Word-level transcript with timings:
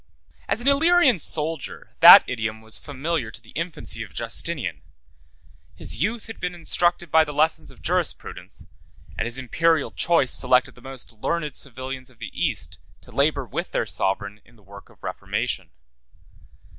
As 0.47 0.61
an 0.61 0.67
Illyrian 0.67 1.19
soldier, 1.19 1.91
that 1.99 2.23
idiom 2.27 2.61
was 2.61 2.79
familiar 2.79 3.29
to 3.29 3.39
the 3.39 3.51
infancy 3.51 4.01
of 4.01 4.15
Justinian; 4.15 4.81
his 5.75 6.01
youth 6.01 6.25
had 6.25 6.39
been 6.39 6.55
instructed 6.55 7.11
by 7.11 7.23
the 7.23 7.31
lessons 7.31 7.69
of 7.69 7.83
jurisprudence, 7.83 8.65
and 9.15 9.27
his 9.27 9.37
Imperial 9.37 9.91
choice 9.91 10.31
selected 10.31 10.73
the 10.73 10.81
most 10.81 11.11
learned 11.13 11.55
civilians 11.55 12.09
of 12.09 12.17
the 12.17 12.31
East, 12.33 12.79
to 13.01 13.11
labor 13.11 13.45
with 13.45 13.73
their 13.73 13.85
sovereign 13.85 14.41
in 14.43 14.55
the 14.55 14.63
work 14.63 14.89
of 14.89 15.03
reformation. 15.03 15.69